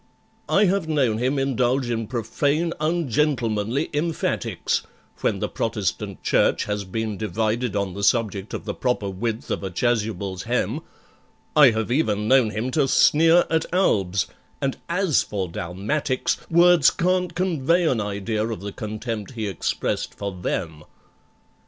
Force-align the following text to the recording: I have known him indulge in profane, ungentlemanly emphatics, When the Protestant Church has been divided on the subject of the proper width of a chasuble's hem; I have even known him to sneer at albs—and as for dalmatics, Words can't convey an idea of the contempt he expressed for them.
I 0.49 0.65
have 0.65 0.87
known 0.87 1.19
him 1.19 1.37
indulge 1.37 1.87
in 1.91 2.07
profane, 2.07 2.73
ungentlemanly 2.79 3.87
emphatics, 3.93 4.81
When 5.19 5.37
the 5.37 5.47
Protestant 5.47 6.23
Church 6.23 6.63
has 6.63 6.85
been 6.85 7.17
divided 7.17 7.75
on 7.75 7.93
the 7.93 8.01
subject 8.03 8.55
of 8.55 8.65
the 8.65 8.73
proper 8.73 9.11
width 9.11 9.51
of 9.51 9.63
a 9.63 9.69
chasuble's 9.69 10.41
hem; 10.45 10.79
I 11.55 11.69
have 11.69 11.91
even 11.91 12.27
known 12.27 12.49
him 12.49 12.71
to 12.71 12.87
sneer 12.87 13.45
at 13.51 13.67
albs—and 13.71 14.75
as 14.89 15.21
for 15.21 15.47
dalmatics, 15.47 16.37
Words 16.49 16.89
can't 16.89 17.35
convey 17.35 17.83
an 17.85 18.01
idea 18.01 18.47
of 18.47 18.61
the 18.61 18.71
contempt 18.71 19.33
he 19.33 19.45
expressed 19.47 20.15
for 20.15 20.31
them. 20.31 20.83